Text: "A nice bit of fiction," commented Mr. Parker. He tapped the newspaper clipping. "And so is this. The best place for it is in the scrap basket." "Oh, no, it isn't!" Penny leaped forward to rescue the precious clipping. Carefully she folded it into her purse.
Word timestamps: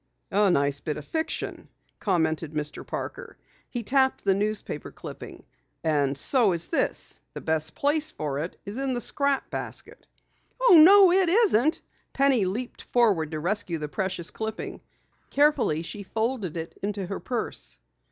"A 0.31 0.49
nice 0.49 0.79
bit 0.79 0.97
of 0.97 1.05
fiction," 1.05 1.69
commented 1.99 2.53
Mr. 2.53 2.83
Parker. 2.83 3.37
He 3.69 3.83
tapped 3.83 4.25
the 4.25 4.33
newspaper 4.33 4.89
clipping. 4.91 5.43
"And 5.83 6.17
so 6.17 6.53
is 6.53 6.69
this. 6.69 7.21
The 7.35 7.41
best 7.41 7.75
place 7.75 8.09
for 8.09 8.39
it 8.39 8.57
is 8.65 8.79
in 8.79 8.95
the 8.95 8.99
scrap 8.99 9.51
basket." 9.51 10.07
"Oh, 10.59 10.75
no, 10.83 11.11
it 11.11 11.29
isn't!" 11.29 11.81
Penny 12.13 12.45
leaped 12.45 12.81
forward 12.81 13.29
to 13.29 13.39
rescue 13.39 13.77
the 13.77 13.89
precious 13.89 14.31
clipping. 14.31 14.81
Carefully 15.29 15.83
she 15.83 16.01
folded 16.01 16.57
it 16.57 16.79
into 16.81 17.05
her 17.05 17.19
purse. 17.19 17.77